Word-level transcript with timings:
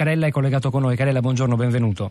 Carella 0.00 0.28
è 0.28 0.30
collegato 0.30 0.70
con 0.70 0.80
noi. 0.80 0.96
Carella, 0.96 1.20
buongiorno, 1.20 1.56
benvenuto. 1.56 2.10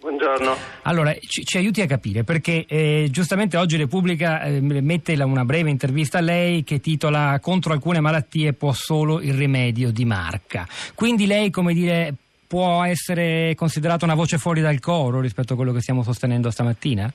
Buongiorno. 0.00 0.56
Allora, 0.84 1.14
ci, 1.18 1.44
ci, 1.44 1.58
aiuti 1.58 1.82
a 1.82 1.86
capire 1.86 2.24
perché 2.24 2.64
eh, 2.66 3.08
giustamente 3.10 3.58
oggi 3.58 3.76
Repubblica 3.76 4.40
eh, 4.40 4.62
mette 4.62 5.14
la, 5.16 5.26
una 5.26 5.44
breve 5.44 5.68
intervista 5.68 6.16
a 6.16 6.22
lei 6.22 6.64
che 6.64 6.80
titola 6.80 7.38
Contro 7.42 7.74
alcune 7.74 8.00
malattie 8.00 8.54
può 8.54 8.72
solo 8.72 9.20
il 9.20 9.34
rimedio 9.34 9.90
di 9.90 10.06
marca. 10.06 10.66
Quindi 10.94 11.26
lei, 11.26 11.50
come 11.50 11.74
dire, 11.74 12.14
può 12.46 12.82
essere 12.84 13.54
considerata 13.54 14.06
una 14.06 14.14
voce 14.14 14.38
fuori 14.38 14.62
dal 14.62 14.80
coro 14.80 15.20
rispetto 15.20 15.52
a 15.52 15.56
quello 15.56 15.72
che 15.72 15.82
stiamo 15.82 16.02
sostenendo 16.02 16.50
stamattina? 16.50 17.12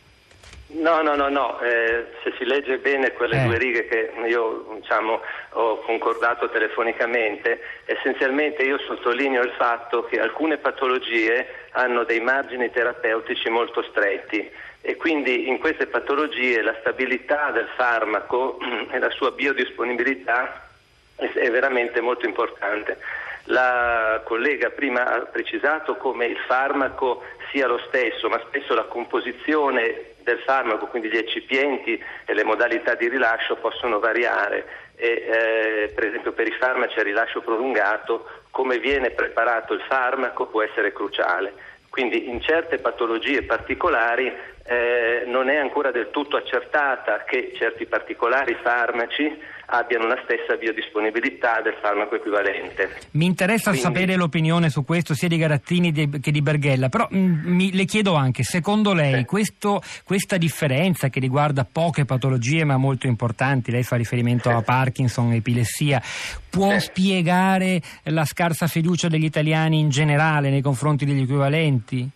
No, 0.74 1.02
no, 1.02 1.16
no, 1.16 1.28
no. 1.28 1.60
Eh, 1.60 2.06
se 2.24 2.34
si 2.38 2.46
legge 2.46 2.78
bene 2.78 3.12
quelle 3.12 3.42
eh. 3.42 3.46
due 3.46 3.58
righe 3.58 3.88
che 3.88 4.12
io 4.28 4.78
diciamo, 4.80 5.20
ho 5.52 5.80
concordato 5.80 6.50
telefonicamente, 6.50 7.60
essenzialmente 7.86 8.64
io 8.64 8.78
sottolineo 8.80 9.42
il 9.42 9.52
fatto 9.58 10.06
che 10.06 10.20
alcune 10.20 10.58
patologie 10.58 11.48
hanno 11.72 12.04
dei 12.04 12.22
margini 12.22 12.72
terapeutici 12.72 13.50
molto 13.50 13.82
stretti 13.84 14.50
e 14.82 14.96
quindi 14.96 15.48
in 15.48 15.60
queste 15.60 15.88
patologie 15.88 16.62
la 16.62 16.76
stabilità 16.80 17.52
del 17.52 17.68
farmaco 17.76 18.58
e 18.92 18.98
la 18.98 19.10
sua 19.10 19.32
biodisponibilità 19.32 20.68
è 21.16 21.52
veramente 21.52 22.02
molto 22.02 22.26
importante. 22.26 22.98
La 23.46 24.22
collega 24.24 24.70
prima 24.70 25.06
ha 25.06 25.20
precisato 25.22 25.96
come 25.96 26.26
il 26.26 26.38
farmaco 26.48 27.24
sia 27.52 27.68
lo 27.68 27.80
stesso, 27.88 28.30
ma 28.30 28.40
spesso 28.48 28.74
la 28.74 28.84
composizione 28.84 30.14
del 30.24 30.40
farmaco, 30.40 30.88
quindi 30.88 31.10
gli 31.10 31.18
eccipienti 31.18 32.02
e 32.26 32.34
le 32.34 32.44
modalità 32.44 32.96
di 32.96 33.10
rilascio 33.10 33.56
possono 33.56 34.00
variare. 34.00 34.90
E, 34.96 35.08
eh, 35.08 35.92
per 35.96 36.06
esempio 36.06 36.32
per 36.32 36.48
i 36.48 36.52
farmaci 36.52 37.00
a 37.00 37.04
rilascio 37.04 37.42
prolungato 37.42 38.28
come 38.52 38.78
viene 38.78 39.10
preparato 39.10 39.74
il 39.74 39.82
farmaco 39.82 40.46
può 40.46 40.62
essere 40.62 40.94
cruciale. 40.94 41.54
Quindi 41.90 42.30
in 42.30 42.40
certe 42.42 42.78
patologie 42.78 43.44
particolari 43.44 44.32
eh, 44.72 45.26
non 45.26 45.50
è 45.50 45.58
ancora 45.58 45.92
del 45.92 46.12
tutto 46.12 46.38
accertata 46.38 47.26
che 47.26 47.52
certi 47.58 47.86
particolari 47.86 48.56
farmaci 48.64 49.38
abbiano 49.66 50.08
la 50.08 50.18
stessa 50.24 50.56
biodisponibilità 50.56 51.60
del 51.62 51.76
farmaco 51.82 52.16
equivalente. 52.16 52.90
Mi 53.12 53.26
interessa 53.26 53.72
Quindi... 53.72 53.88
sapere 53.88 54.16
l'opinione 54.16 54.70
su 54.70 54.86
questo 54.86 55.14
sia 55.14 55.28
di 55.28 55.36
Garattini 55.36 55.92
che 55.92 56.32
di 56.32 56.42
Berghella, 56.42 56.88
però 56.88 57.06
mh, 57.10 57.18
mm, 57.18 57.40
mi, 57.44 57.74
le 57.74 57.84
chiedo 57.84 58.14
anche, 58.14 58.44
secondo 58.44 58.94
lei 58.94 59.20
sì. 59.20 59.26
questo, 59.26 59.82
questa 60.06 60.38
differenza 60.38 61.10
che 61.10 61.20
riguarda 61.20 61.68
poche 61.70 62.06
patologie 62.06 62.64
ma 62.64 62.78
molto 62.78 63.08
importanti, 63.08 63.72
lei 63.72 63.84
fa 63.84 63.98
riferimento 63.98 64.50
sì. 64.50 64.56
a 64.56 64.62
Parkinson, 64.62 65.34
epilessia, 65.34 66.02
può 66.50 66.72
sì. 66.72 66.80
spiegare 66.80 67.82
la 68.04 68.24
scarsa 68.24 68.68
fiducia 68.68 69.10
degli 69.10 69.26
italiani 69.26 69.80
in 69.80 69.90
generale 69.90 70.50
nei 70.50 70.62
confronti 70.62 71.04
degli 71.04 71.24
equivalenti? 71.24 72.10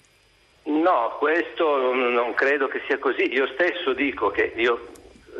No, 0.85 1.15
questo 1.17 1.95
non 1.95 2.35
credo 2.35 2.67
che 2.67 2.79
sia 2.85 2.99
così. 2.99 3.33
Io 3.33 3.47
stesso 3.47 3.93
dico 3.93 4.29
che 4.29 4.53
io 4.55 4.85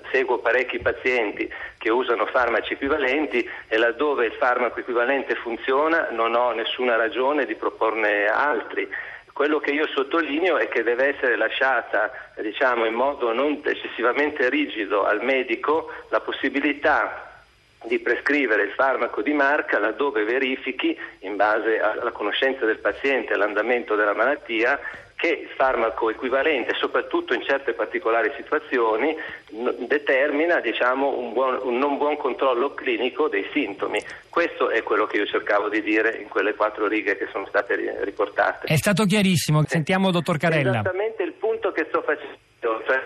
seguo 0.10 0.40
parecchi 0.40 0.80
pazienti 0.80 1.48
che 1.78 1.92
usano 1.92 2.26
farmaci 2.26 2.74
equivalenti 2.74 3.48
e 3.68 3.78
laddove 3.78 4.26
il 4.26 4.32
farmaco 4.32 4.80
equivalente 4.80 5.36
funziona 5.36 6.08
non 6.10 6.34
ho 6.34 6.52
nessuna 6.54 6.96
ragione 6.96 7.46
di 7.46 7.54
proporne 7.54 8.26
altri. 8.26 8.90
Quello 9.34 9.60
che 9.60 9.70
io 9.70 9.86
sottolineo 9.86 10.58
è 10.58 10.68
che 10.68 10.82
deve 10.82 11.16
essere 11.16 11.36
lasciata 11.36 12.12
diciamo, 12.42 12.86
in 12.86 12.96
modo 12.96 13.32
non 13.32 13.62
eccessivamente 13.64 14.50
rigido 14.50 15.06
al 15.06 15.24
medico 15.24 15.92
la 16.10 16.22
possibilità 16.22 17.44
di 17.84 18.00
prescrivere 18.00 18.64
il 18.64 18.72
farmaco 18.72 19.22
di 19.22 19.34
marca 19.34 19.78
laddove 19.78 20.24
verifichi, 20.24 20.98
in 21.20 21.36
base 21.36 21.80
alla 21.80 22.10
conoscenza 22.10 22.66
del 22.66 22.80
paziente 22.80 23.34
e 23.34 23.36
all'andamento 23.36 23.94
della 23.94 24.16
malattia, 24.16 24.80
che 25.26 25.42
il 25.42 25.50
farmaco 25.56 26.12
equivalente, 26.12 26.76
soprattutto 26.76 27.34
in 27.34 27.42
certe 27.42 27.74
particolari 27.74 28.32
situazioni, 28.36 29.18
n- 29.54 29.88
determina 29.88 30.60
diciamo, 30.60 31.18
un, 31.18 31.34
buon, 31.34 31.60
un, 31.64 31.80
non 31.80 31.98
buon 31.98 32.16
controllo 32.16 32.76
clinico 32.76 33.28
dei 33.28 33.48
sintomi. 33.52 34.00
Questo 34.30 34.70
è 34.70 34.84
quello 34.84 35.08
che 35.08 35.18
io 35.18 35.26
cercavo 35.26 35.68
di 35.68 35.82
dire 35.82 36.18
in 36.18 36.28
quelle 36.28 36.54
quattro 36.54 36.86
righe 36.86 37.18
che 37.18 37.28
sono 37.32 37.48
state 37.48 38.04
riportate. 38.04 38.68
È 38.68 38.76
stato 38.76 39.06
chiarissimo, 39.06 39.64
sentiamo 39.66 40.12
dottor 40.12 40.38
Carella. 40.38 40.82
Esattamente 40.82 41.24
il 41.24 41.34
punto 41.34 41.72
che 41.72 41.86
sto 41.88 42.04
facendo, 42.04 42.84
cioè, 42.86 43.04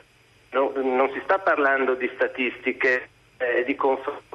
no, 0.51 0.73
non 0.75 1.09
si 1.13 1.21
sta 1.23 1.39
parlando 1.39 1.93
di 1.93 2.11
statistiche 2.15 3.07
eh, 3.37 3.63
di 3.63 3.75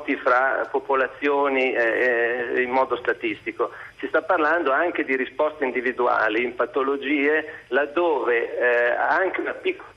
confronti 0.05 0.17
fra 0.17 0.69
popolazioni 0.71 1.73
eh, 1.73 2.55
eh, 2.57 2.63
in 2.63 2.71
modo 2.71 2.97
statistico. 2.97 3.73
Si 3.99 4.07
sta 4.07 4.23
parlando 4.23 4.71
anche 4.71 5.05
di 5.05 5.17
risposte 5.17 5.65
individuali 5.65 6.45
in 6.45 6.55
patologie 6.55 7.65
laddove 7.69 8.59
eh, 8.59 8.91
anche 8.91 9.41
una 9.41 9.53
piccola 9.53 9.93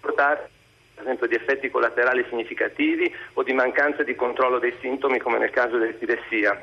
per 0.00 0.48
esempio 0.96 1.26
di 1.26 1.34
effetti 1.34 1.70
collaterali 1.70 2.24
significativi 2.28 3.14
o 3.34 3.42
di 3.42 3.52
mancanza 3.52 4.02
di 4.02 4.14
controllo 4.14 4.58
dei 4.58 4.74
sintomi 4.80 5.18
come 5.18 5.38
nel 5.38 5.50
caso 5.50 5.76
dell'epilessia. 5.76 6.60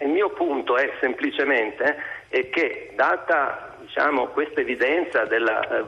Il 0.00 0.08
mio 0.08 0.30
punto 0.30 0.76
è 0.76 0.92
semplicemente 1.00 1.96
è 2.28 2.50
che 2.50 2.92
data 2.94 3.76
diciamo, 3.80 4.26
questa 4.28 4.60
evidenza 4.60 5.24
della 5.24 5.60
eh, 5.68 5.82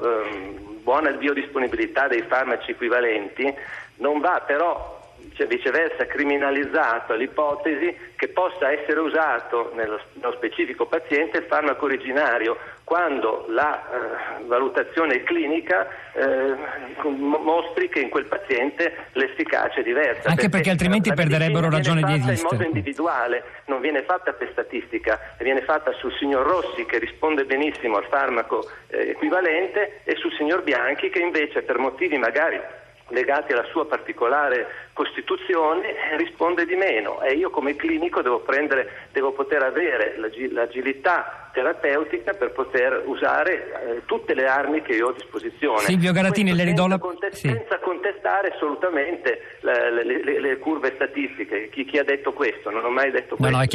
buona 0.82 1.10
biodisponibilità 1.10 2.06
dei 2.06 2.22
farmaci 2.22 2.70
equivalenti, 2.70 3.52
non 3.96 4.20
va 4.20 4.42
però 4.46 4.95
cioè 5.36 5.46
viceversa 5.46 6.06
criminalizzato 6.06 7.14
l'ipotesi 7.14 7.94
che 8.16 8.28
possa 8.28 8.72
essere 8.72 9.00
usato 9.00 9.70
nello, 9.74 10.00
nello, 10.14 10.32
specifico 10.32 10.86
paziente 10.86 11.38
il 11.38 11.44
farmaco 11.44 11.84
originario 11.84 12.56
quando 12.84 13.44
la 13.48 13.82
eh, 13.82 14.44
valutazione 14.44 15.22
clinica 15.24 15.86
eh, 16.14 16.54
mostri 17.02 17.88
che 17.90 18.00
in 18.00 18.08
quel 18.08 18.24
paziente 18.24 19.08
l'efficacia 19.12 19.80
è 19.80 19.82
diversa. 19.82 20.28
Anche 20.28 20.34
perché, 20.34 20.48
perché 20.48 20.70
altrimenti 20.70 21.12
perderebbero 21.12 21.68
ragione 21.68 22.02
di 22.02 22.12
esistere. 22.14 22.36
in 22.36 22.42
modo 22.50 22.64
individuale, 22.64 23.42
non 23.66 23.80
viene 23.80 24.02
fatta 24.02 24.32
per 24.32 24.48
statistica, 24.52 25.34
viene 25.38 25.62
fatta 25.62 25.92
sul 25.92 26.14
signor 26.14 26.46
Rossi 26.46 26.86
che 26.86 26.98
risponde 26.98 27.44
benissimo 27.44 27.96
al 27.96 28.06
farmaco 28.08 28.66
eh, 28.88 29.10
equivalente 29.10 30.00
e 30.04 30.14
sul 30.16 30.32
signor 30.32 30.62
Bianchi 30.62 31.10
che 31.10 31.18
invece 31.18 31.62
per 31.62 31.78
motivi 31.78 32.16
magari 32.16 32.60
legati 33.08 33.52
alla 33.52 33.66
sua 33.70 33.86
particolare 33.86 34.66
costituzione 34.92 36.16
risponde 36.16 36.66
di 36.66 36.74
meno 36.74 37.20
e 37.20 37.34
io 37.34 37.50
come 37.50 37.76
clinico 37.76 38.22
devo, 38.22 38.40
prendere, 38.40 39.08
devo 39.12 39.32
poter 39.32 39.62
avere 39.62 40.16
l'agilità 40.18 41.50
terapeutica 41.52 42.34
per 42.34 42.52
poter 42.52 43.02
usare 43.06 43.52
eh, 43.54 44.02
tutte 44.04 44.34
le 44.34 44.46
armi 44.46 44.82
che 44.82 44.92
io 44.92 45.06
ho 45.06 45.10
a 45.10 45.14
disposizione. 45.14 45.80
Silvio 45.80 46.12
Garatini, 46.12 46.54
le 46.54 46.64
ridò 46.64 46.86
la... 46.86 46.98
Contest- 46.98 47.36
sì. 47.36 47.48
Senza 47.48 47.78
contestare 47.78 48.52
assolutamente 48.54 49.58
le, 49.60 50.04
le, 50.04 50.22
le, 50.22 50.40
le 50.40 50.58
curve 50.58 50.92
statistiche, 50.94 51.70
chi, 51.70 51.86
chi, 51.86 51.96
ha 51.98 52.04
detto 52.04 52.34
questo? 52.34 52.70
Non 52.70 52.84
ho 52.84 52.90
mai 52.90 53.10
detto 53.10 53.36
questo. 53.36 53.56
No, 53.56 53.62
no, 53.62 53.66